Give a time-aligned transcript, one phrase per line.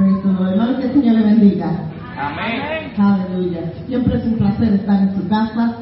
[0.00, 1.70] Hermano, que el Señor le bendiga.
[2.18, 2.92] Amén.
[2.96, 3.72] Aleluya.
[3.86, 5.76] Siempre es un placer estar en su casa.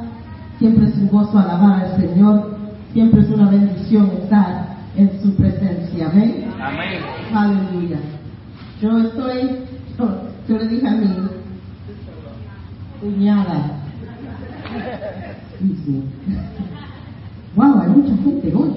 [0.58, 2.58] Siempre es un gozo alabar al Señor.
[2.92, 6.08] Siempre es una bendición estar en su presencia.
[6.10, 6.50] Amén.
[6.60, 7.00] Amén.
[7.32, 7.98] Aleluya.
[8.80, 9.64] Yo estoy,
[9.98, 11.06] yo, yo le dije a mi
[13.00, 13.78] cuñada,
[17.54, 18.74] wow, hay mucha gente hoy.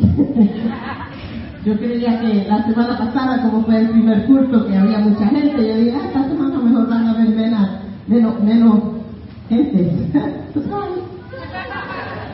[1.65, 5.67] Yo creía que la semana pasada, como fue el primer culto, que había mucha gente,
[5.67, 7.69] yo dije, ah, esta semana mejor van a haber menos,
[8.07, 8.79] menos, menos
[9.47, 9.91] gente.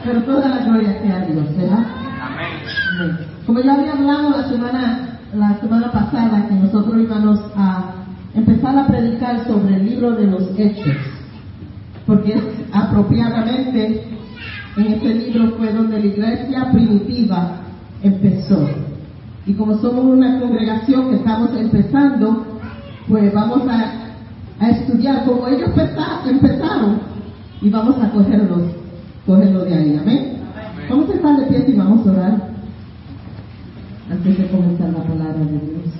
[0.05, 1.85] Pero toda la gloria sea a Dios, ¿verdad?
[2.93, 3.17] Amén.
[3.45, 7.95] Como ya había hablado la semana, la semana pasada, que nosotros íbamos a
[8.33, 10.95] empezar a predicar sobre el libro de los Hechos,
[12.05, 14.03] porque es apropiadamente
[14.77, 17.57] en este libro fue donde la iglesia primitiva
[18.03, 18.86] empezó.
[19.47, 22.45] Y como somos una congregación que estamos empezando,
[23.07, 23.93] pues vamos a,
[24.59, 26.99] a estudiar como ellos empeza- empezaron
[27.61, 28.63] y vamos a cogerlos,
[29.25, 29.97] cogerlo de ahí.
[30.01, 30.33] Amén.
[30.89, 32.47] Vamos a estar de pie y vamos a orar
[34.11, 35.93] antes de comenzar la palabra de Dios.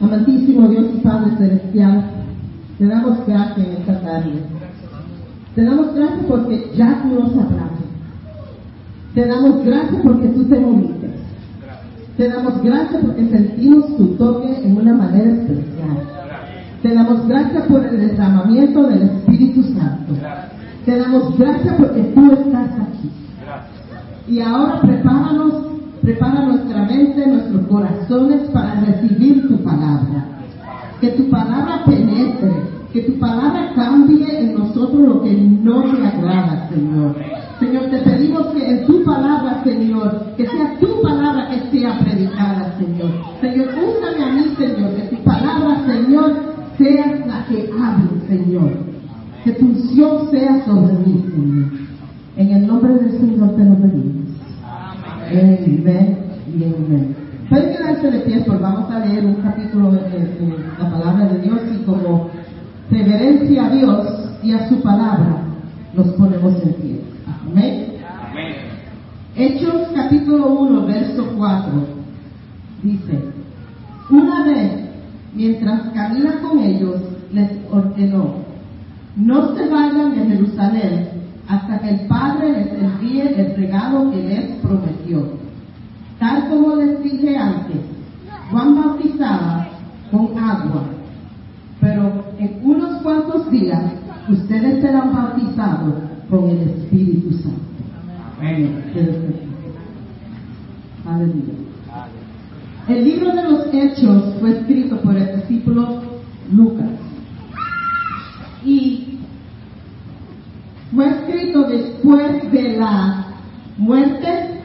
[0.00, 2.04] Amantísimo Dios y Padre Celestial,
[2.78, 4.32] te damos gracias en esta tarde.
[5.54, 7.77] Te damos gracias porque ya tú nos hablaste.
[9.14, 11.10] Te damos gracias porque tú te moviste.
[12.16, 16.02] Te damos gracias porque sentimos tu toque en una manera especial.
[16.82, 20.14] Te damos gracias por el derramamiento del Espíritu Santo.
[20.84, 23.10] Te damos gracias porque tú estás aquí.
[24.28, 25.54] Y ahora prepáranos,
[26.02, 30.24] prepara nuestra mente, nuestros corazones para recibir tu palabra.
[31.00, 32.52] Que tu palabra penetre,
[32.92, 37.16] que tu palabra cambie en nosotros lo que no te agrada, Señor.
[37.58, 42.74] Señor, te pedimos que en tu palabra, Señor, que sea tu palabra que sea predicada,
[42.78, 43.10] Señor.
[43.40, 46.32] Señor, úsame a mí, Señor, que tu palabra, Señor,
[46.78, 48.70] sea la que hable, Señor.
[49.44, 51.68] Que tu unción sea sobre mí, Señor.
[52.36, 54.28] En el nombre del Señor te lo pedimos.
[55.30, 57.16] Amén y amén.
[57.50, 61.38] Pueden quedarse de pie, pues vamos a leer un capítulo de, de- la palabra de
[61.40, 62.28] Dios y como
[62.90, 64.06] reverencia a Dios
[64.42, 65.42] y a su palabra,
[65.94, 67.00] nos ponemos en pie.
[67.50, 67.96] Amén.
[68.30, 68.54] Amén.
[69.34, 71.72] Hechos capítulo 1, verso 4,
[72.82, 73.24] dice,
[74.10, 74.72] una vez,
[75.32, 77.00] mientras camina con ellos,
[77.32, 78.34] les ordenó,
[79.16, 81.08] no se vayan de Jerusalén
[81.48, 85.38] hasta que el Padre les envíe el regalo que les prometió.
[86.18, 87.78] Tal como les dije antes,
[88.50, 89.68] Juan bautizaba
[90.10, 90.82] con agua,
[91.80, 93.92] pero en unos cuantos días
[94.28, 95.94] ustedes serán bautizados
[96.28, 97.60] con el Espíritu Santo.
[98.38, 98.84] Amén.
[101.06, 101.54] Aleluya.
[102.88, 106.02] El libro de los Hechos fue escrito por el discípulo
[106.52, 106.88] Lucas
[108.64, 109.18] y
[110.94, 113.26] fue escrito después de la
[113.76, 114.60] muerte,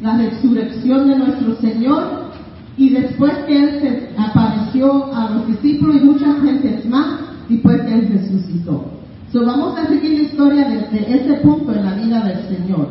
[0.00, 2.32] la resurrección de nuestro Señor
[2.76, 7.94] y después que Él se apareció a los discípulos y muchas gentes más después que
[7.94, 9.05] Él resucitó.
[9.36, 12.88] So, vamos a seguir la historia desde ese punto en la vida del Señor.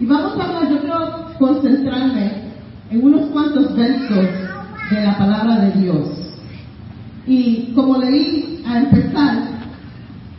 [0.00, 2.44] Y vamos a hablar, yo quiero concentrarme
[2.88, 4.26] en unos cuantos versos
[4.90, 6.08] de la palabra de Dios.
[7.26, 9.38] Y como leí a empezar,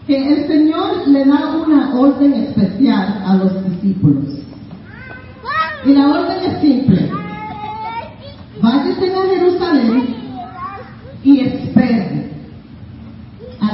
[0.07, 4.39] que el Señor le da una orden especial a los discípulos.
[5.85, 7.11] Y la orden es simple.
[8.59, 10.15] Váyanse a Jerusalén
[11.23, 12.18] y esperen a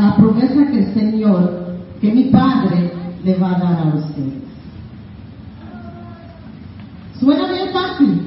[0.05, 2.91] la promesa que el Señor, que mi Padre
[3.23, 4.43] le va a dar a ustedes.
[7.19, 8.21] Suena bien fácil,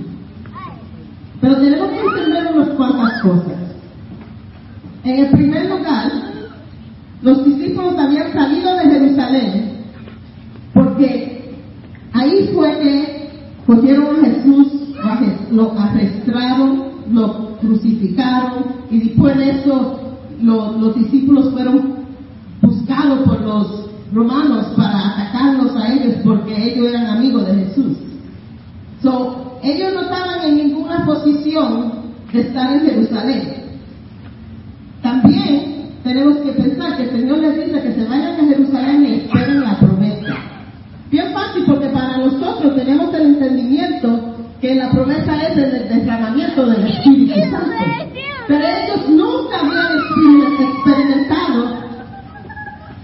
[1.41, 3.59] pero tenemos que entender unas cuantas cosas.
[5.05, 6.11] En el primer lugar,
[7.23, 9.73] los discípulos habían salido de Jerusalén
[10.75, 11.55] porque
[12.13, 13.31] ahí fue que
[13.67, 20.08] cogieron a Jesús, lo arrestaron, lo crucificaron y después de eso
[20.43, 21.99] lo- los discípulos fueron
[22.63, 27.97] buscados por los romanos para atacarlos a ellos porque ellos eran amigos de Jesús.
[29.03, 31.93] So, ellos no estaban en ninguna posición
[32.33, 33.55] de estar en Jerusalén.
[35.03, 39.15] También tenemos que pensar que el Señor les dice que se vayan a Jerusalén y
[39.21, 40.35] esperen la promesa.
[41.11, 46.87] Bien fácil porque para nosotros tenemos el entendimiento que la promesa es el derramamiento del
[46.89, 47.71] Espíritu Santo.
[48.49, 51.77] Pero ellos nunca habían exper- experimentado,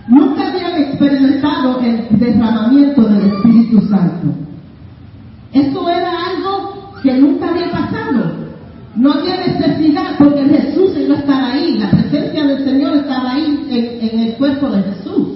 [0.08, 4.28] nunca habían experimentado el derramamiento del Espíritu Santo.
[5.52, 8.44] Esto era algo que nunca había pasado.
[8.96, 13.66] No había necesidad porque Jesús iba a estar ahí, la presencia del Señor estaba ahí
[13.68, 15.28] en, en el cuerpo de Jesús.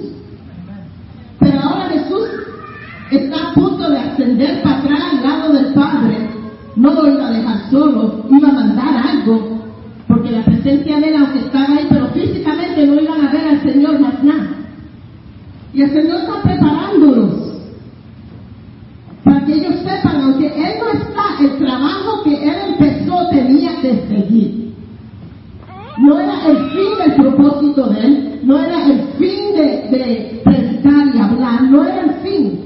[1.41, 2.29] Pero ahora Jesús
[3.11, 6.31] está a punto de ascender para atrás al lado del Padre.
[6.77, 9.58] No lo iba a dejar solo, iba a mandar algo,
[10.69, 14.23] presencia de él, aunque estaba ahí, pero físicamente no iban a ver al Señor más
[14.23, 14.49] nada.
[15.73, 17.49] Y el Señor está preparándolos
[19.25, 24.07] para que ellos sepan, aunque Él no está, el trabajo que Él empezó tenía que
[24.09, 24.75] seguir.
[25.99, 31.15] No era el fin del propósito de Él, no era el fin de, de predicar
[31.15, 32.61] y hablar, no era el fin,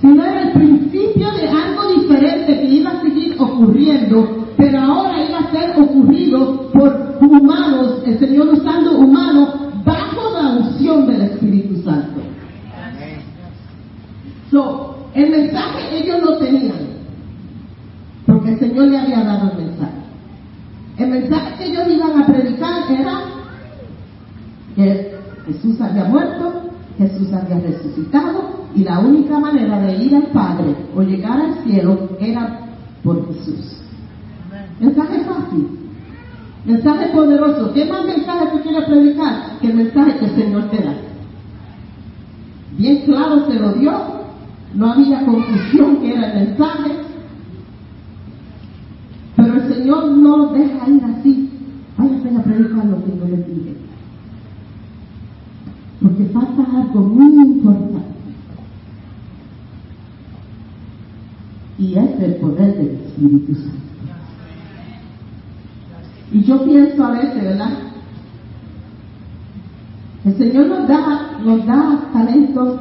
[0.00, 5.38] sino era el principio de algo diferente que iba a seguir ocurriendo, pero ahora iba
[5.38, 9.54] a ser ocurrido por humanos, el Señor usando humanos
[9.84, 12.20] bajo la unción del Espíritu Santo.
[14.50, 16.78] So, el mensaje ellos lo tenían,
[18.26, 19.92] porque el Señor le había dado el mensaje.
[20.98, 23.20] El mensaje que ellos iban a predicar era
[24.74, 25.14] que
[25.46, 31.02] Jesús había muerto, Jesús había resucitado y la única manera de ir al Padre o
[31.02, 32.60] llegar al cielo era
[33.02, 33.82] por Jesús.
[34.80, 35.68] Mensaje fácil,
[36.64, 37.72] mensaje poderoso.
[37.72, 40.94] ¿Qué más mensaje tú quieres predicar que el mensaje que el Señor te da?
[42.76, 43.92] Bien claro se lo dio,
[44.74, 46.92] no había confusión que era el mensaje,
[49.36, 51.50] pero el Señor no nos deja ir así.
[51.96, 53.76] Váyanse a predicar lo que yo les dije.
[56.02, 58.15] Porque falta algo muy importante.
[61.86, 63.78] Y es el poder del Espíritu Santo.
[66.32, 67.70] Y yo pienso a veces, ¿verdad?
[70.24, 72.80] El Señor nos da, nos da talentos.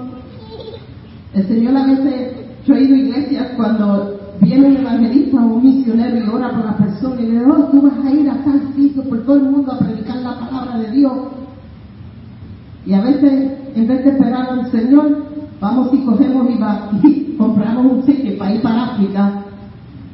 [1.36, 2.32] El Señor a veces,
[2.66, 6.66] yo he ido a iglesias cuando viene un evangelista o un misionero y ora por
[6.66, 9.36] la persona y le dice, oh, tú vas a ir a tal sitio por todo
[9.36, 11.14] el mundo a predicar la palabra de Dios.
[12.88, 15.26] Y a veces, en vez de esperar al Señor,
[15.60, 19.44] vamos y cogemos y, va, y compramos un ticket para ir para África,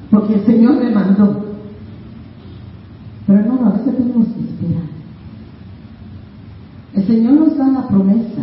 [0.09, 1.45] porque el Señor me mandó.
[3.27, 4.83] Pero no, a veces tenemos que esperar.
[6.93, 8.41] El Señor nos da la promesa,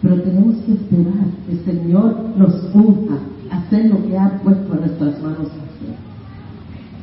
[0.00, 3.18] pero tenemos que esperar que el Señor nos unja
[3.50, 5.48] a hacer lo que ha puesto en nuestras manos.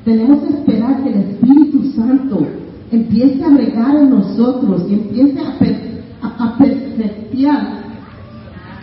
[0.06, 2.48] Tenemos que esperar que el Espíritu Santo
[2.92, 7.82] empiece a bregar en nosotros y empiece a, a perfeccionar,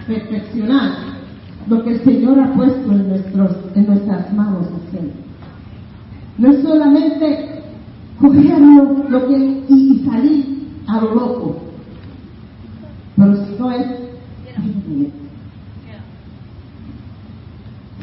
[0.09, 0.91] perfeccionar
[1.69, 5.13] lo que el Señor ha puesto en, nuestros, en nuestras manos hacer.
[6.39, 7.63] No es solamente
[8.19, 11.57] cogerlo lo que, y, salir a lo loco,
[13.17, 13.87] pero si no es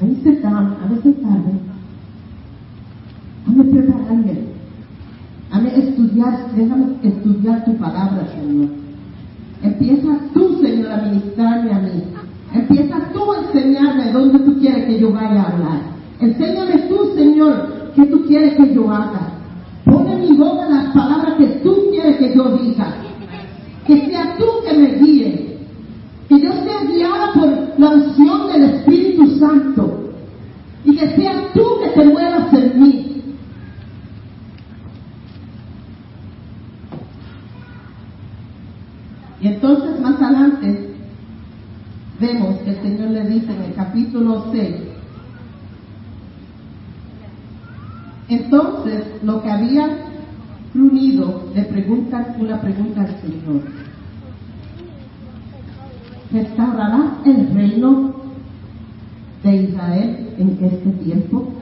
[0.02, 1.52] a veces down, a veces tarde,
[3.48, 4.34] hazme prepararme,
[5.52, 8.70] hazme estudiar, déjame estudiar tu palabra, Señor.
[9.64, 12.04] Empieza tú, Señor, a ministrarme a mí.
[12.54, 15.82] Empieza tú a enseñarme dónde tú quieres que yo vaya a hablar.
[16.20, 19.34] Enséñame tú, Señor, qué tú quieres que yo haga.
[19.86, 22.96] Pon en mi boca las palabras que tú quieres que yo diga.
[23.86, 25.58] Que sea tú que me guíe.
[26.30, 30.10] Que yo sea guiada por la unción del Espíritu Santo.
[30.84, 33.16] Y que sea tú que te muevas en mí.
[39.46, 40.90] Y entonces más adelante
[42.20, 44.76] vemos que el Señor le dice en el capítulo 6,
[48.28, 49.88] entonces lo que había
[50.74, 53.62] unido le preguntan una pregunta al Señor.
[56.30, 58.16] ¿Restaurarás el reino
[59.44, 61.54] de Israel en este tiempo?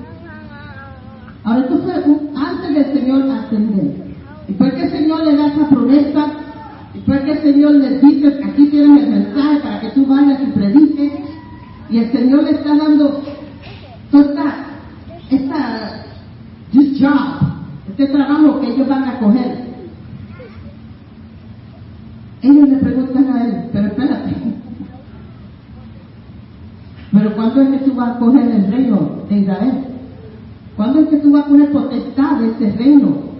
[1.43, 1.93] Ahora esto fue
[2.35, 3.93] antes del Señor ascender.
[4.47, 6.31] Después que el Señor le da esa promesa,
[6.95, 10.45] después que el Señor le dice, aquí tienes el mensaje para que tú vayas y
[10.47, 11.32] prediques,
[11.89, 13.21] y el Señor le está dando
[14.11, 14.55] toda
[15.29, 16.05] esta,
[16.71, 17.53] job,
[17.89, 19.63] este trabajo que ellos van a coger.
[22.41, 24.33] Ellos le preguntan a él, pero espérate,
[27.11, 29.83] pero ¿cuándo es que tú vas a coger el reino de Israel?
[30.75, 33.33] ¿Cuándo es que tú vas a poner potestad de ese reino?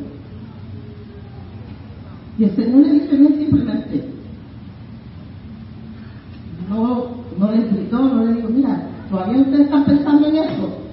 [2.38, 4.10] Y el Señor le dice bien simplemente,
[6.70, 7.08] no,
[7.38, 8.88] no le gritó, no le dijo, mira,
[9.42, 10.84] ustedes están pensando en eso.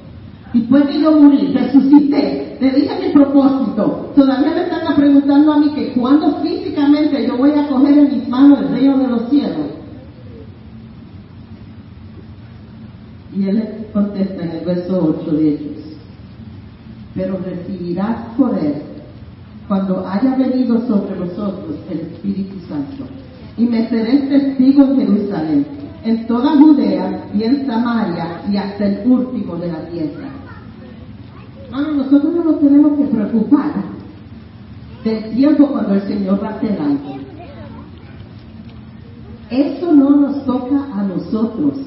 [0.52, 4.12] Después que yo morí, resucité, le dije mi propósito.
[4.16, 8.28] Todavía me están preguntando a mí que cuándo físicamente yo voy a coger en mis
[8.28, 9.66] manos el reino de los cielos.
[13.36, 15.76] Y él contesta en el verso 8 de ellos.
[17.14, 18.82] pero recibirás poder
[19.66, 23.04] cuando haya venido sobre vosotros el Espíritu Santo.
[23.56, 25.66] Y me seréis testigo en Jerusalén,
[26.04, 30.28] en toda Judea y en Samaria y hasta el último de la tierra.
[31.66, 33.72] Hermano, nosotros no nos tenemos que preocupar
[35.04, 37.16] del tiempo cuando el Señor va a hacer algo.
[39.50, 41.78] Eso no nos toca a nosotros.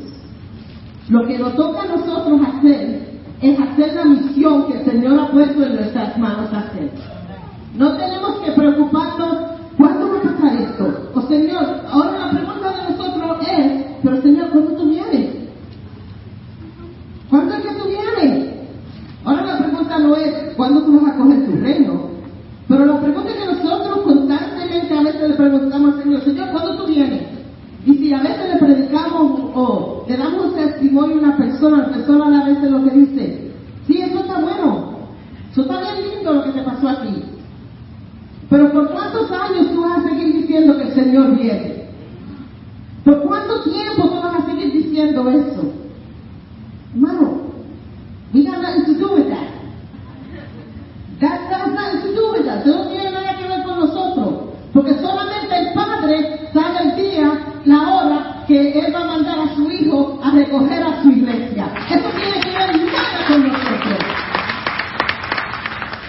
[1.09, 5.31] Lo que nos toca a nosotros hacer es hacer la misión que el Señor ha
[5.31, 6.91] puesto en nuestras manos hacer.
[7.77, 9.37] No tenemos que preocuparnos
[9.77, 11.09] cuándo va a pasar esto.
[11.13, 15.29] O Señor, ahora la pregunta de nosotros es, pero Señor, ¿cuándo tú vienes?
[17.29, 18.53] ¿Cuándo es que tú vienes?
[19.23, 22.09] Ahora la pregunta no es, ¿cuándo tú vas a coger tu reino?
[22.67, 26.87] Pero la pregunta que nosotros constantemente a veces le preguntamos al Señor, Señor, ¿cuándo tú
[26.87, 27.23] vienes?
[27.85, 32.41] Y si a veces le predicamos o le damos testimonio a una persona, la persona
[32.41, 33.51] a veces lo que dice,
[33.87, 34.93] sí, eso está bueno,
[35.51, 37.23] eso está bien lindo lo que te pasó aquí.
[38.49, 41.83] Pero ¿por cuántos años tú vas a seguir diciendo que el Señor viene?
[43.03, 45.73] ¿Por cuánto tiempo tú vas a seguir diciendo eso?
[46.93, 47.41] Hermano,
[48.33, 49.49] we got nothing to do with that.
[51.19, 52.65] That has nothing to do with that.
[52.65, 54.53] Eso no tiene nada que ver con nosotros.
[54.73, 59.55] Porque solamente el Padre sabe el día, la hora que Él va a mandar a
[59.55, 61.73] su Hijo a recoger a su iglesia.
[61.89, 64.23] Eso tiene que ver nada con nosotros.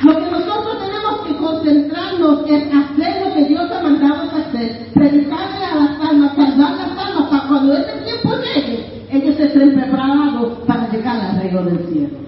[0.02, 4.90] Lo que nosotros tenemos que concentrarnos es hacer lo que Dios ha mandado a hacer,
[4.92, 10.58] predicarle a las almas, salvar las almas para cuando ese tiempo llegue, ellos estén preparados
[10.66, 12.18] para llegar al reino del cielo.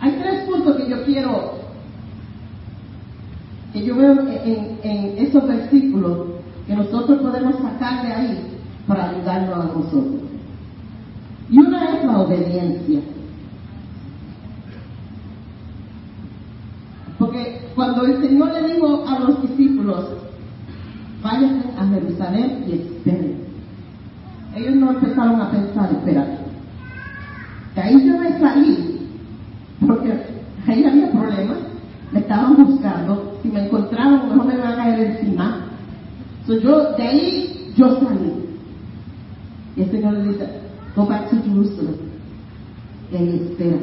[0.00, 1.54] Hay tres puntos que yo quiero,
[3.72, 6.28] que yo veo en, en esos versículos
[6.66, 10.22] que nosotros podemos sacar de ahí para ayudarnos a nosotros.
[11.50, 13.00] Y una es la obediencia.
[17.18, 20.04] Porque cuando el Señor le dijo a los discípulos,
[21.20, 23.38] váyanse a Jerusalén y esperen.
[24.54, 26.38] Ellos no empezaron a pensar, espérate.
[27.74, 29.08] De ahí yo me salí,
[29.84, 30.12] porque
[30.66, 31.58] ahí había problemas,
[32.12, 35.64] me estaban buscando, si me encontraban, mejor me iban a caer encima.
[36.46, 38.32] So yo, de ahí yo salí.
[39.76, 40.48] Y el Señor le dice,
[40.94, 41.96] go back to Jerusalem.
[43.10, 43.76] Y espera.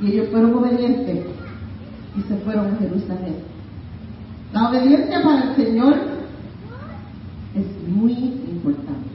[0.11, 1.25] ellos fueron obedientes
[2.17, 3.35] y se fueron a Jerusalén.
[4.53, 5.95] La obediencia para el Señor
[7.55, 9.09] es muy importante.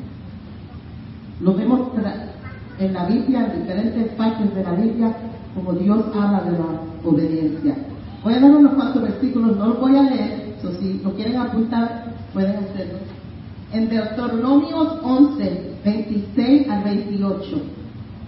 [1.40, 1.90] Lo vemos
[2.78, 5.16] en la Biblia, en diferentes partes de la Biblia,
[5.54, 7.74] como Dios habla de la obediencia.
[8.24, 11.36] Voy a dar unos cuantos versículos, no los voy a leer, so si lo quieren
[11.36, 12.98] apuntar, pueden hacerlo.
[13.72, 17.75] En Deuteronomios 11, 26 al 28.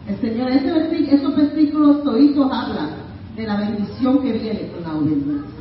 [0.08, 2.90] El Señor, ese versículo, esos versículos toditos hablan
[3.36, 5.58] de la bendición que viene con la obediencia.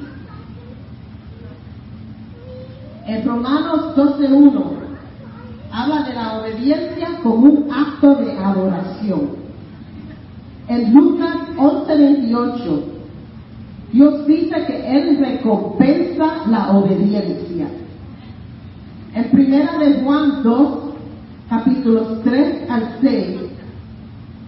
[3.05, 4.63] En Romanos 12.1
[5.71, 9.29] habla de la obediencia como un acto de adoración.
[10.67, 12.97] En Lucas 11.28
[13.93, 17.67] Dios dice que Él recompensa la obediencia.
[19.13, 20.79] En primera de Juan 2,
[21.49, 23.46] capítulos 3 al 6,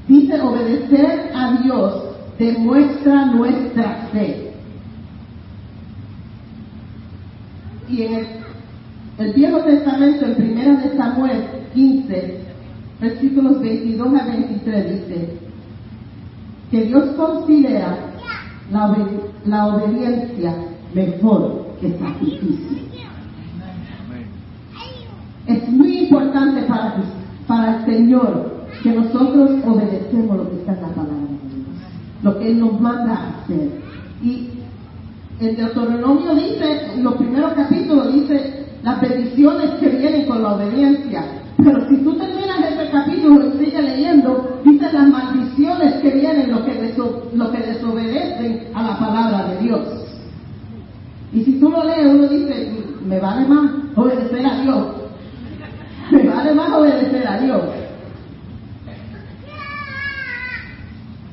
[0.09, 2.03] dice obedecer a Dios
[2.37, 4.51] demuestra nuestra fe.
[7.87, 8.27] Y en el,
[9.19, 12.39] el Viejo Testamento, en primera de Samuel 15,
[12.99, 15.37] versículos 22 a 23, dice
[16.71, 17.97] que Dios considera
[19.45, 20.55] la obediencia
[20.93, 22.79] mejor que sacrificio.
[25.47, 26.95] Es muy importante para,
[27.47, 32.39] para el Señor que nosotros obedecemos lo que está en la palabra de Dios, lo
[32.39, 33.69] que Él nos manda a hacer.
[34.23, 34.49] Y
[35.39, 41.23] el Deuteronomio dice, en los primeros capítulos dice las bendiciones que vienen con la obediencia.
[41.57, 46.63] Pero si tú terminas este capítulo y sigues leyendo, dice las maldiciones que vienen lo
[46.65, 49.81] que, deso, lo que desobedecen a la palabra de Dios.
[51.33, 52.71] Y si tú lo lees, uno dice,
[53.05, 54.85] me vale más obedecer a Dios.
[56.11, 57.61] Me vale más obedecer a Dios.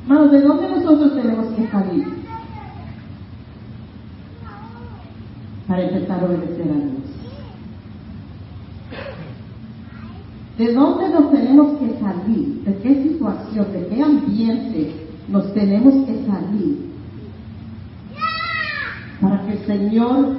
[0.08, 2.06] Hermanos, ¿de dónde nosotros tenemos que salir?
[5.66, 7.06] Para a obedecer a Dios.
[10.58, 12.62] ¿De dónde nos tenemos que salir?
[12.64, 14.92] ¿De qué situación, de qué ambiente
[15.28, 16.86] nos tenemos que salir?
[19.20, 20.36] Para que el Señor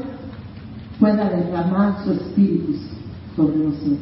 [0.98, 2.74] pueda derramar su espíritu
[3.36, 3.98] sobre nosotros.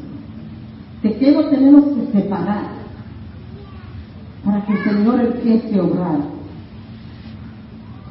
[1.02, 2.85] ¿De qué nos tenemos que separar?
[4.46, 6.20] Para que el Señor empiece a obrar.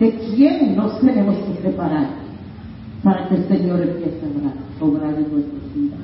[0.00, 2.08] ¿De quién nos tenemos que separar
[3.04, 4.20] para que el Señor empiece
[4.80, 6.00] a obrar, en nuestras vidas?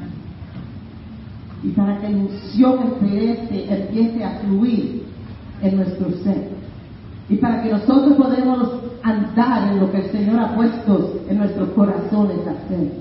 [1.64, 5.02] Y para que la unción empiece, empiece a fluir
[5.62, 6.48] en nuestro ser.
[7.28, 8.70] Y para que nosotros podamos
[9.02, 12.92] andar en lo que el Señor ha puesto en nuestros corazones a hacer.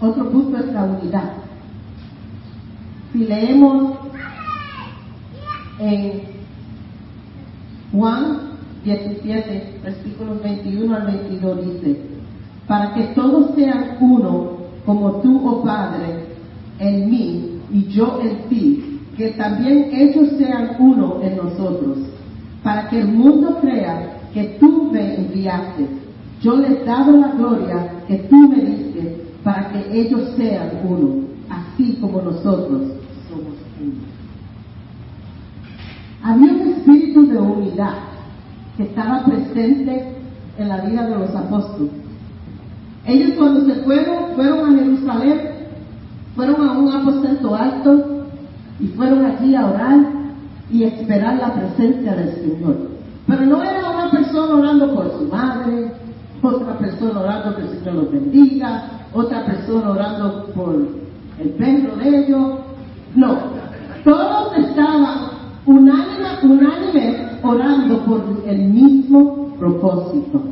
[0.00, 1.49] Otro punto es la unidad.
[3.12, 3.94] Si leemos
[5.80, 6.22] en
[7.92, 8.50] Juan
[8.84, 12.00] 17, versículos 21 al 22 dice,
[12.68, 16.24] para que todos sean uno, como tú, oh Padre,
[16.78, 21.98] en mí y yo en ti, que también ellos sean uno en nosotros,
[22.62, 25.86] para que el mundo crea que tú me enviaste.
[26.40, 31.24] Yo les he dado la gloria que tú me diste, para que ellos sean uno,
[31.50, 32.82] así como nosotros
[33.28, 33.92] somos uno.
[36.22, 37.94] Había un espíritu de unidad
[38.76, 40.16] que estaba presente
[40.58, 41.92] en la vida de los apóstoles.
[43.06, 45.40] Ellos cuando se fueron, fueron a Jerusalén,
[46.34, 48.26] fueron a un aposento alto
[48.78, 50.00] y fueron allí a orar
[50.70, 52.76] y esperar la presencia del Señor.
[53.26, 55.92] Pero no era una persona orando por su madre,
[56.42, 60.88] otra persona orando que el Señor los bendiga, otra persona orando por
[61.38, 62.50] el perro de ellos.
[63.14, 63.36] No,
[64.04, 65.30] todos estaban
[65.66, 70.42] unánime, unánime orando por el mismo propósito.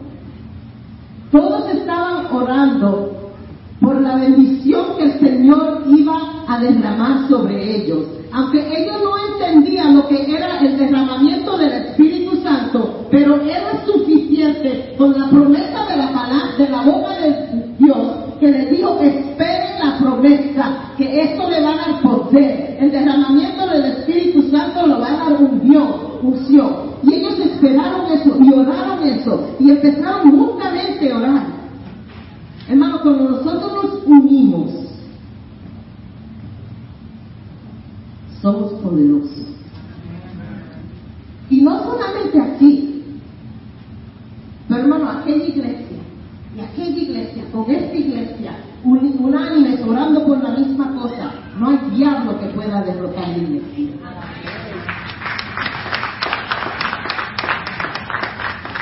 [1.30, 3.12] Todos estaban orando
[3.80, 8.06] por la bendición que el Señor iba a derramar sobre ellos.
[8.32, 14.94] Aunque ellos no entendían lo que era el derramamiento del Espíritu Santo, pero era suficiente
[14.98, 18.08] con la promesa de la palabra, de la boca de Dios,
[18.40, 22.76] que les dijo, esperen la promesa, que esto le va a dar poder.
[22.80, 25.88] El derramamiento del Espíritu Santo lo va a dar un Dios,
[26.22, 26.88] unción.
[27.04, 31.46] Y ellos esperaron eso y oraron eso y empezaron juntamente a orar.
[32.68, 34.70] Hermano, cuando nosotros nos unimos,
[38.42, 39.46] somos poderosos.
[41.50, 43.02] Y no solamente aquí,
[44.68, 45.96] pero hermano, aquella iglesia
[46.56, 48.52] y aquella iglesia, con esta iglesia,
[48.84, 51.78] un- unánimes orando por la misma cosa, no hay
[52.88, 53.88] diablo que pueda derrotar la iglesia.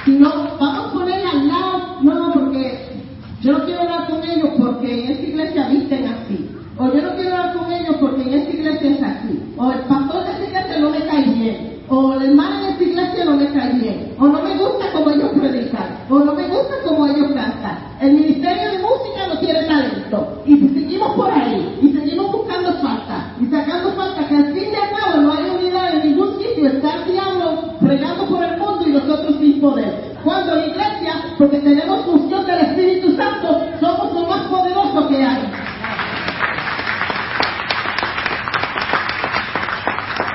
[0.05, 3.03] Si no, vamos a poner al lado, no, no, porque
[3.43, 6.51] yo no quiero hablar con ellos porque en esta iglesia visten así.
[6.79, 9.55] O yo no quiero hablar con ellos porque en esta iglesia es así.
[9.57, 11.77] O el pastor de esta iglesia no me cae bien.
[11.89, 14.15] O el hermano de esta iglesia no me cae bien.
[14.19, 15.99] O no me gusta como ellos predican.
[16.11, 17.79] O no me gusta como ellos cantan.
[18.01, 20.43] El ministerio de música no tiene talento.
[20.45, 21.79] Y si seguimos por ahí.
[21.83, 23.33] Y seguimos buscando falta.
[23.41, 26.69] Y sacando falta que al fin y al cabo no hay unidad en ningún sitio.
[26.69, 30.17] Está el diablo regando por el mundo y nosotros sin poder.
[30.25, 35.43] Cuando la iglesia, porque tenemos función del Espíritu Santo, somos lo más poderoso que hay.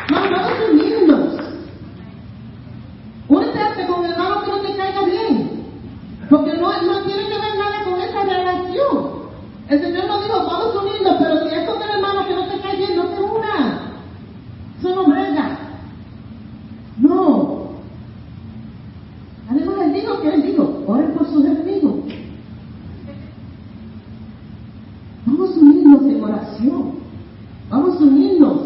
[0.10, 1.42] No, vamos a unirnos.
[3.28, 5.66] Únete con el hermano que no te caiga bien.
[6.30, 9.22] Porque no, no tiene que ver nada con esa relación.
[9.68, 12.46] El Señor nos dijo, vamos a unirnos, pero si es con el hermano que no
[12.48, 13.82] te cae bien, no te unas.
[14.80, 15.58] Eso no brega.
[16.98, 17.62] No.
[19.50, 21.96] Además, Él dijo que Él dijo, oren por sus enemigos.
[25.26, 26.92] Vamos a unirnos en oración.
[27.70, 28.62] Vamos a unirnos.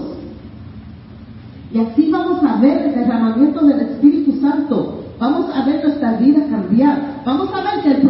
[1.74, 5.04] Y así vamos a ver el derramamiento del Espíritu Santo.
[5.20, 7.22] Vamos a ver nuestra vida cambiar.
[7.26, 8.08] Vamos a ver que el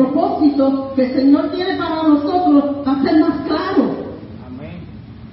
[0.95, 3.95] propósito que el Señor tiene para nosotros va a ser más claro.
[4.47, 4.79] Amén.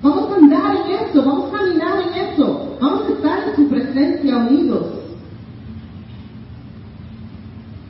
[0.03, 2.79] Vamos a andar en eso, vamos a caminar en eso.
[2.81, 4.87] Vamos a estar en su presencia unidos.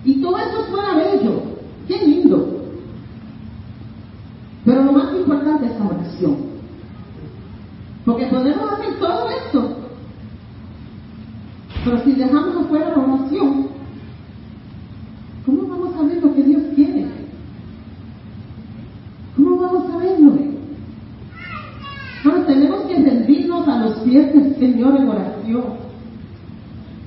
[0.05, 1.43] Y todo eso suena bello.
[1.87, 2.59] Qué lindo.
[4.65, 6.37] Pero lo más importante es la oración.
[8.05, 9.77] Porque podemos hacer todo esto.
[11.85, 13.67] Pero si dejamos afuera la oración,
[15.45, 17.07] ¿cómo vamos a ver lo que Dios quiere?
[19.37, 20.33] ¿Cómo vamos a verlo?
[22.25, 25.65] Bueno, tenemos que rendirnos a los pies del Señor en oración.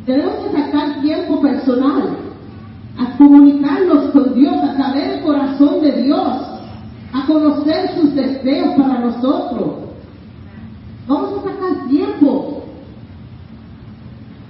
[0.06, 2.18] Tenemos que sacar tiempo personal
[2.98, 6.28] a comunicarnos con Dios, a saber el corazón de Dios,
[7.14, 9.86] a conocer sus deseos para nosotros.
[11.08, 12.64] Vamos a sacar tiempo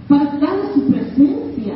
[0.09, 1.75] para estar en su presencia.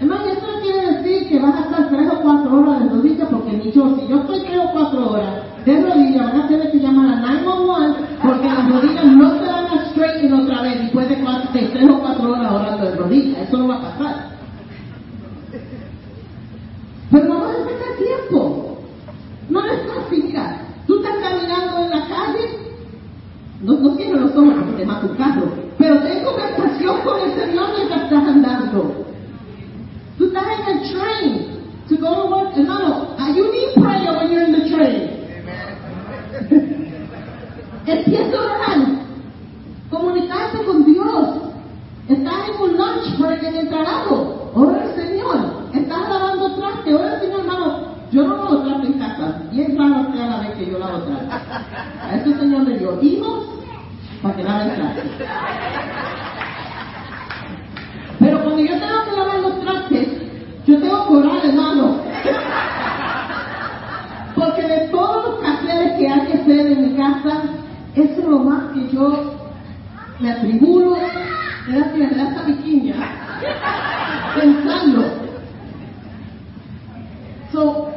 [0.00, 3.28] Hermano, esto no quiere decir que vas a estar tres o cuatro horas de rodillas,
[3.30, 6.72] porque ni yo, si yo estoy tres o cuatro horas de rodillas, van a tener
[6.72, 8.62] que llamar a 911 porque las
[11.52, 14.32] pasé tres o cuatro horas orando de rodillas, eso no va a pasar.
[17.12, 18.78] Pero vamos a sacar tiempo.
[19.50, 22.58] No es fácil, mira, tú estás caminando en la calle,
[23.62, 27.34] no, no tienes los ojos porque te mata un carro, pero ten conversación con el
[27.38, 29.06] Señor mientras estás andando.
[30.16, 31.52] Tú estás en el train
[31.88, 35.10] to go to work, hermano, uh, you need prayer when you're in the train.
[37.84, 38.78] Empieza a orar,
[39.90, 41.42] comunicarte con Dios.
[42.08, 45.36] Estás en un lunch break en el trabajo, ora al Señor.
[45.72, 47.92] Estás lavando traste, ora al Señor, hermano.
[48.10, 51.51] Yo no lavo traste en casa, bien raro sea la vez que yo lavo traste.
[52.02, 53.44] A este Señor le dio hijos
[54.22, 55.02] para que laven traste.
[58.20, 60.08] Pero cuando yo tengo que lavar los trastes,
[60.66, 61.96] yo tengo que orar, hermano.
[64.36, 67.42] Porque de todos los quehaceres que hay que hacer en mi casa,
[67.96, 69.34] es lo más que yo
[70.20, 70.96] me atribulo,
[71.66, 72.94] me da, me da esta piquiña,
[74.34, 75.04] pensando.
[77.50, 77.88] So,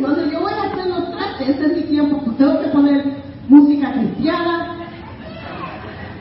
[0.00, 3.16] cuando yo voy a hacer los trastes, ese es mi tiempo, pues tengo que poner
[3.86, 4.76] cristiana,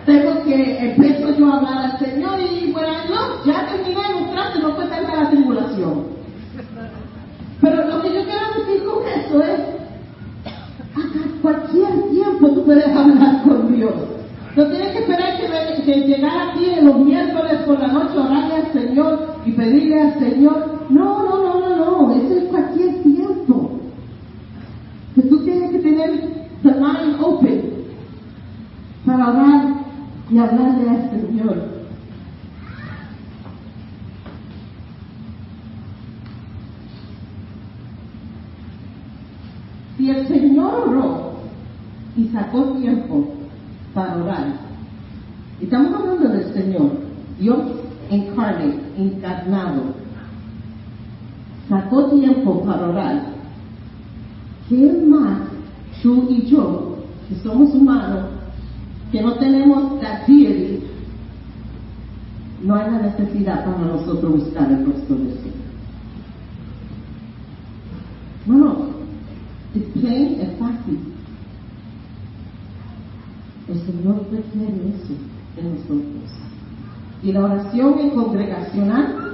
[0.06, 4.64] tengo que empiezo yo a hablar al Señor y bueno, no, ya terminé los trastes,
[4.64, 6.06] no fue tanta la tribulación.
[7.60, 9.60] Pero lo que yo quiero decir con eso es,
[10.96, 13.94] a cualquier tiempo tú puedes hablar con Dios.
[14.56, 18.56] No tienes que esperar que, que llegar aquí en los miércoles por la noche, orarle
[18.56, 20.86] al Señor y pedirle al Señor.
[20.90, 23.80] No, no, no, eso es cualquier tiempo.
[25.16, 27.86] Que tú tienes que tener the mind open
[29.06, 29.74] para orar
[30.38, 31.58] y hablarle al Señor.
[39.98, 41.32] Si el Señor oró
[42.16, 43.34] y sacó tiempo
[43.96, 44.54] para orar,
[45.60, 46.92] estamos hablando del Señor,
[47.40, 47.58] Dios
[48.12, 49.96] incarnate, encarnado,
[51.68, 53.26] sacó tiempo para orar,
[54.70, 55.40] ¿qué más
[56.04, 56.98] tú y yo,
[57.28, 58.37] que somos humanos,
[59.12, 60.84] que no tenemos deity,
[62.64, 65.54] no hay la necesidad para nosotros buscar el rostro del Señor?
[68.48, 68.88] No, no,
[69.76, 71.00] es plain, es fácil.
[73.68, 75.14] El Señor requiere eso
[75.58, 76.32] en nosotros.
[77.22, 79.27] Y la oración en congregacional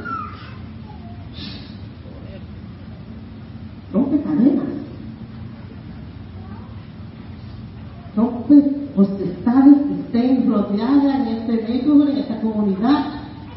[10.80, 13.06] en este neighborhood, en esta comunidad.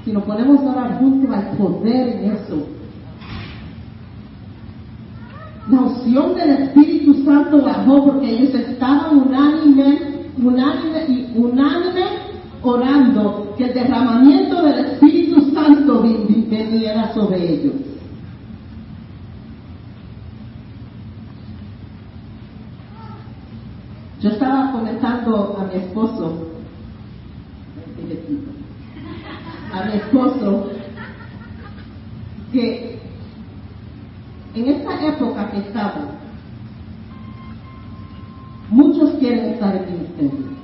[0.05, 2.67] Si nos podemos orar juntos, hay poder en eso.
[5.71, 9.99] La unción del Espíritu Santo bajó porque ellos estaban unánime,
[10.39, 12.05] unánime y unánime
[12.63, 17.73] orando que el derramamiento del Espíritu Santo vin- viniera sobre ellos.
[24.23, 26.49] Yo estaba comentando a mi esposo,
[29.73, 30.71] a mi esposo,
[32.53, 32.99] que
[34.55, 36.09] en esta época que estamos,
[38.71, 40.57] muchos quieren estar en ministerio.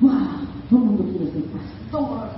[0.00, 0.10] ¡Wow!
[0.68, 2.28] Todo el mundo quiere ser pastor,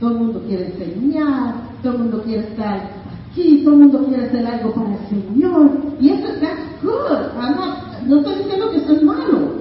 [0.00, 2.90] todo el mundo quiere enseñar, todo el mundo quiere estar
[3.30, 5.70] aquí, todo el mundo quiere hacer algo para el Señor.
[6.00, 7.34] Y eso that's good.
[7.36, 9.56] Not- no estoy diciendo que eso es malo.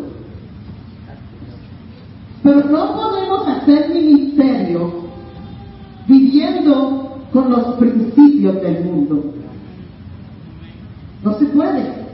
[2.43, 4.93] Pero no podemos hacer ministerio
[6.07, 9.33] viviendo con los principios del mundo.
[11.23, 12.05] No se puede.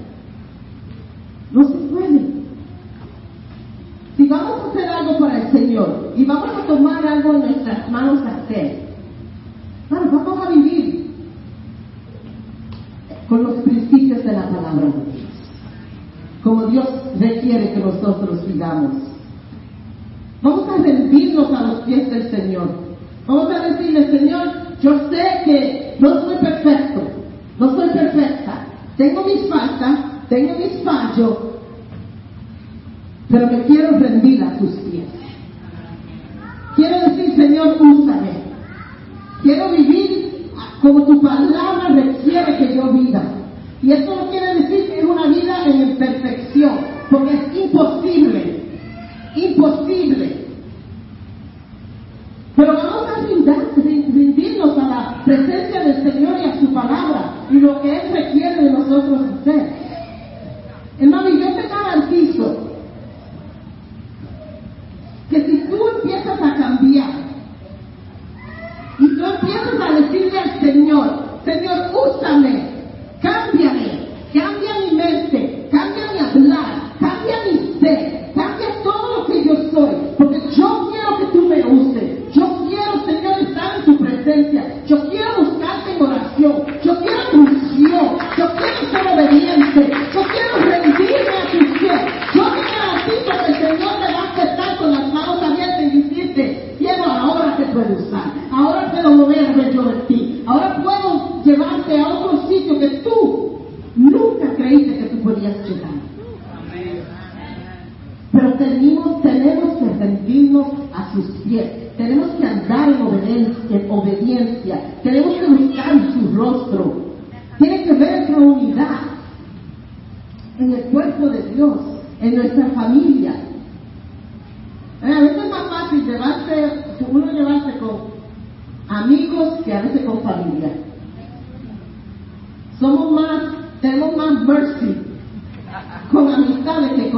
[1.52, 2.22] No se puede.
[4.16, 7.92] Si vamos a hacer algo para el Señor y vamos a tomar algo en nuestras
[7.92, 8.81] manos a hacer,
[9.92, 11.12] claro, vamos a vivir
[13.28, 15.32] con los principios de la palabra de Dios.
[16.44, 16.88] Como Dios
[17.20, 18.94] requiere que nosotros vivamos.
[20.42, 22.70] Vamos a rendirnos a los pies del Señor.
[23.28, 24.48] Vamos a decirle, Señor,
[24.82, 27.02] yo sé que no soy perfecto,
[27.60, 28.66] no soy perfecta,
[28.98, 31.38] tengo mis faltas, tengo mis fallos,
[33.30, 35.06] pero me quiero rendir a tus pies.
[36.76, 38.31] Quiero decir, Señor, úsame.
[39.44, 40.52] Quiero vivir
[40.82, 43.22] como tu palabra requiere que yo viva.
[43.82, 47.34] Y eso no quiere decir que es una vida en imperfección, porque
[69.42, 71.10] pies para decirle al Señor,
[71.46, 72.71] Señor, úsame,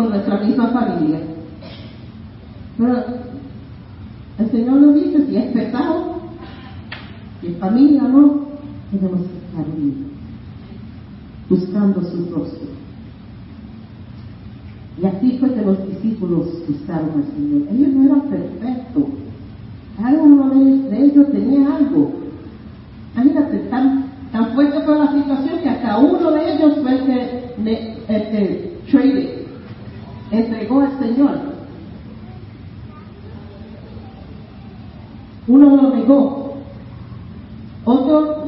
[0.10, 1.20] nuestra misma familia.
[2.78, 3.04] Pero
[4.39, 6.22] el Señor nos dice, si es pecado,
[7.42, 8.48] si es familia no,
[8.92, 10.12] tenemos que estar unidos,
[11.50, 12.68] buscando su rostro.
[15.02, 17.68] Y así fue que los discípulos buscaron al Señor.
[17.72, 19.04] Ellos no eran perfectos.
[19.98, 22.12] Cada uno de, ellos tenía algo.
[23.16, 27.94] Imagínate, tan, tan fuerte fue la situación que hasta uno de ellos fue el que,
[28.08, 29.42] el que trading,
[30.34, 31.54] entregó al Señor.
[35.48, 36.58] Uno lo negó.
[37.86, 38.48] Otro,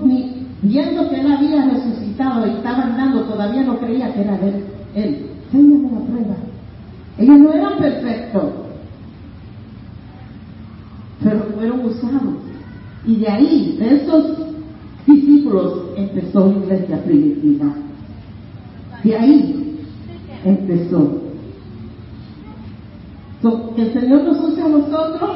[0.61, 4.65] viendo que él había resucitado y estaba andando, todavía no creía que era él.
[4.95, 5.25] él.
[5.51, 6.35] la prueba.
[7.17, 8.43] Ellos no eran perfectos,
[11.23, 12.35] pero fueron usados.
[13.05, 14.37] Y de ahí, de esos
[15.05, 17.67] discípulos, empezó la iglesia primitiva.
[19.03, 19.79] De ahí
[20.43, 21.24] empezó.
[23.45, 25.31] So, el Señor nos usa a nosotros.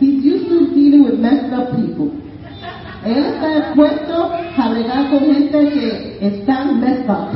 [0.00, 2.10] He's used to dealing with messed up people.
[3.06, 7.28] Él está dispuesto a bregar con gente que está messed up.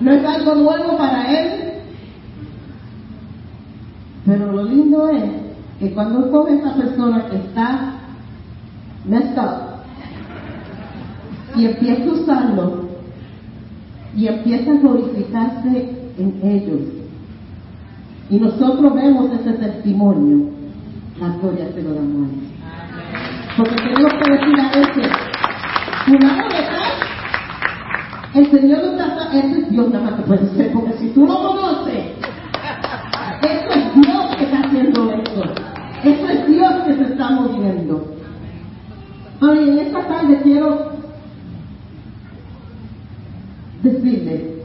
[0.00, 1.72] no es algo nuevo para él.
[4.24, 5.30] Pero lo lindo es
[5.78, 7.96] que cuando coge esa persona que está
[9.04, 9.84] messed up
[11.54, 12.88] y empieza a usarlo
[14.16, 16.93] y empieza a glorificarse en ellos.
[18.30, 20.50] Y nosotros vemos ese testimonio,
[21.20, 25.12] la gloria se lo damos a Porque tenemos que decir a veces,
[26.06, 26.64] fulano de
[28.34, 31.24] el Señor no está, ese es Dios nada más que puede ser, porque si tú
[31.24, 32.04] lo conoces,
[33.42, 35.42] eso es Dios que está haciendo esto.
[36.02, 38.04] Eso es Dios que se está moviendo.
[39.40, 40.92] Ahora, en esta tarde quiero
[43.82, 44.63] decirle,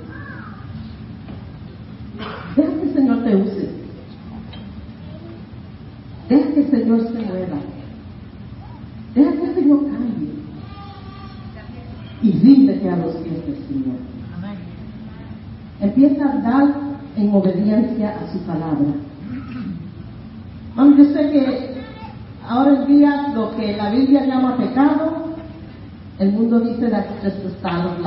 [2.90, 3.70] el Señor te use,
[6.28, 7.58] deja que el Señor se mueva,
[9.16, 10.30] deja que el Señor cambie
[12.22, 13.98] y ríndete a los pies del Señor.
[15.82, 16.76] Empieza a dar
[17.16, 18.94] en obediencia a su palabra.
[20.76, 21.82] Aunque sé que
[22.48, 25.36] ahora en día lo que la Biblia llama pecado,
[26.20, 28.00] el mundo dice that's just the style of.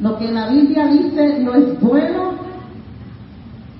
[0.00, 2.43] Lo que la Biblia dice no es bueno,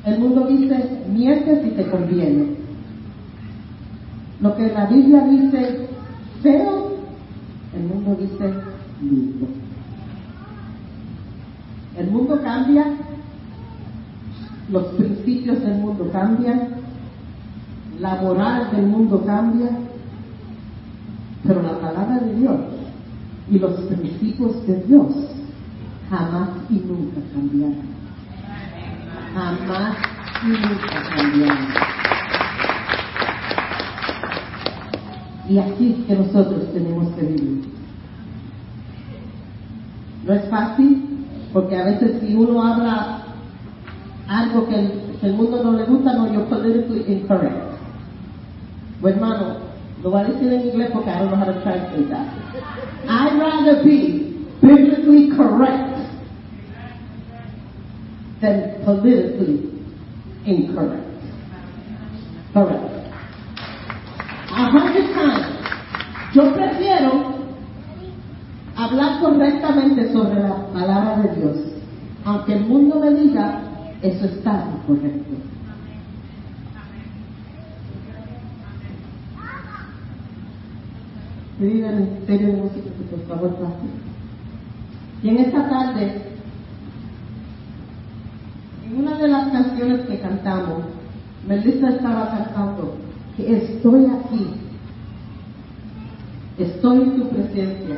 [0.06, 2.56] el mundo dice miente si te conviene.
[4.40, 5.88] Lo que la Biblia dice
[6.42, 6.96] feo,
[7.74, 8.54] el mundo dice
[9.00, 9.46] lindo.
[11.96, 12.86] El mundo cambia,
[14.70, 16.68] los principios del mundo cambian,
[18.00, 19.70] la moral del mundo cambia,
[21.46, 22.60] pero la palabra de Dios
[23.50, 25.06] y los principios de Dios
[26.10, 27.93] jamás y nunca cambiarán.
[29.34, 29.96] Jamás
[30.44, 31.68] nunca cambiarán.
[35.48, 37.64] Y así es que nosotros tenemos que vivir.
[40.24, 43.22] No es fácil, porque a veces si uno habla
[44.28, 44.76] algo que
[45.22, 47.74] el, mundo no le gusta, no, you're politically incorrect.
[49.00, 49.56] Pues hermano,
[50.02, 52.28] lo voy a decir en inglés porque I don't know how to translate that.
[53.08, 55.93] I'd rather be biblically correct
[58.44, 59.72] than politically
[60.44, 61.08] incorrect.
[62.52, 62.90] Correct.
[64.50, 65.46] A hundred times.
[66.34, 67.34] Yo prefiero
[68.76, 71.56] hablar correctamente sobre la palabra de Dios,
[72.24, 73.60] aunque el mundo me diga
[74.02, 75.34] eso está incorrecto.
[81.58, 81.86] Pedir
[82.26, 83.86] de música que por favor pase.
[85.22, 86.33] Y en esta tarde,
[88.96, 90.84] una de las canciones que cantamos,
[91.46, 93.04] Melissa estaba cantando
[93.38, 94.46] estoy aquí,
[96.58, 97.96] estoy en tu presencia,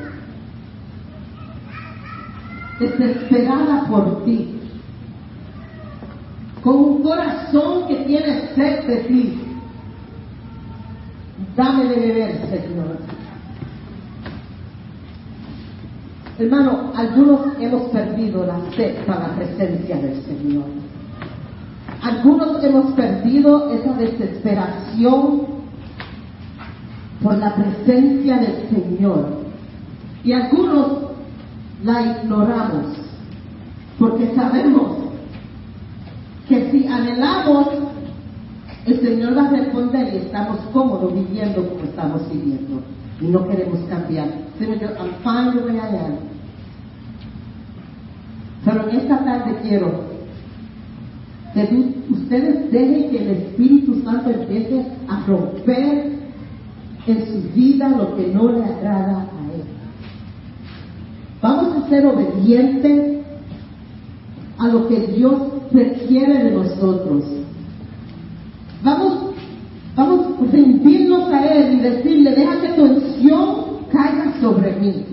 [2.80, 4.60] desesperada por ti,
[6.62, 9.42] con un corazón que tiene sed de ti.
[11.54, 12.98] Dame de beber, Señor.
[16.38, 20.85] Hermano, algunos hemos perdido la sed para la presencia del Señor.
[22.06, 25.40] Algunos hemos perdido esa desesperación
[27.20, 29.40] por la presencia del Señor.
[30.22, 30.98] Y algunos
[31.82, 32.96] la ignoramos
[33.98, 34.98] porque sabemos
[36.48, 37.70] que si anhelamos,
[38.84, 42.82] el Señor va a responder y estamos cómodos viviendo como estamos viviendo
[43.20, 44.28] y no queremos cambiar.
[44.60, 46.18] Señor, I'm fine I am.
[48.64, 50.05] Pero en esta tarde quiero
[52.10, 56.12] ustedes dejen que el Espíritu Santo empiece a romper
[57.06, 59.62] en su vida lo que no le agrada a Él.
[61.40, 63.24] Vamos a ser obedientes
[64.58, 65.34] a lo que Dios
[65.72, 67.24] requiere de nosotros.
[68.82, 69.34] Vamos,
[69.94, 73.56] vamos a rendirnos a Él y decirle, deja que tu unción
[73.90, 75.04] caiga sobre mí.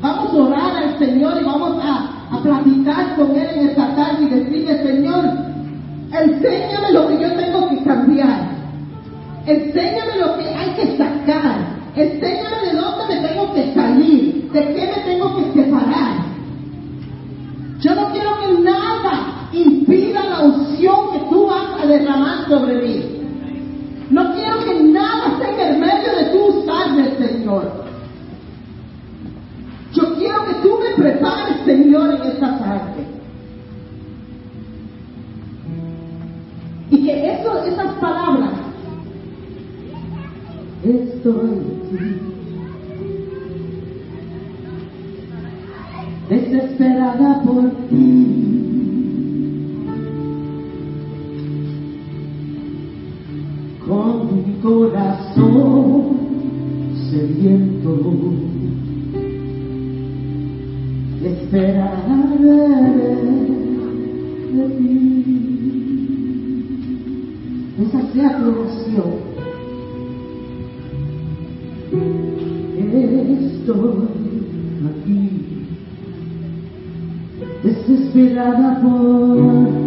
[0.00, 4.24] Vamos a orar al Señor y vamos a, a platicar con Él en esta tarde
[4.24, 5.24] y decirle, Señor,
[6.12, 8.52] enséñame lo que yo tengo que cambiar.
[9.46, 11.58] Enséñame lo que hay que sacar.
[11.94, 14.50] Enséñame de dónde me tengo que salir.
[14.50, 16.22] De qué me tengo que separar.
[17.80, 23.04] Yo no quiero que nada impida la unción que tú vas a derramar sobre mí.
[24.10, 27.82] No quiero que nada esté en el medio de tu usarme, Señor.
[29.92, 31.41] Yo quiero que tú me prepares,
[31.82, 33.04] Señor, en esta tarde.
[36.92, 38.52] Y que eso, esas palabras,
[40.84, 41.50] estoy
[46.28, 48.36] desesperada por ti.
[53.88, 56.16] Con mi corazón
[57.10, 58.51] sediento
[61.52, 62.16] esperaré
[64.52, 64.92] de ti.
[67.82, 69.10] Esa sea tu oración.
[73.52, 73.94] Estoy
[74.88, 75.20] aquí,
[77.62, 79.81] desesperada por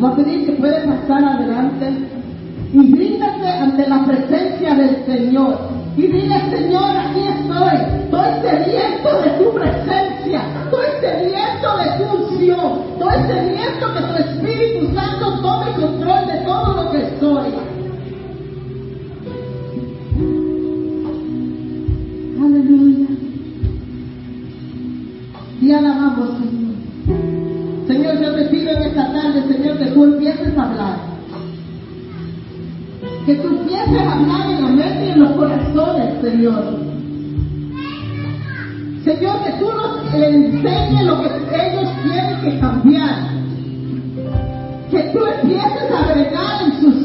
[0.00, 1.92] voy a pedir que puede pasar adelante
[2.72, 5.58] y ríndase ante la presencia del Señor.
[5.96, 7.76] Y dile, Señor, aquí estoy.
[8.04, 10.42] Estoy sediento de tu presencia.
[10.64, 12.80] Estoy sediento de tu unción.
[12.92, 17.29] Estoy sediento que tu Espíritu Santo tome control de todo lo que soy.
[36.20, 36.64] Señor.
[39.04, 43.30] Señor, que tú nos enseñes lo que ellos tienen que cambiar.
[44.90, 46.99] Que tú empieces a agregar en su